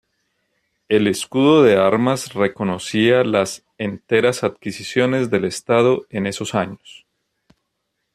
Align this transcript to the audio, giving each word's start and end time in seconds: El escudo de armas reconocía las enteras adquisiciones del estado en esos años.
El 0.89 1.05
escudo 1.05 1.61
de 1.61 1.75
armas 1.77 2.33
reconocía 2.33 3.23
las 3.23 3.63
enteras 3.77 4.43
adquisiciones 4.43 5.29
del 5.29 5.45
estado 5.45 6.07
en 6.09 6.25
esos 6.25 6.55
años. 6.55 7.05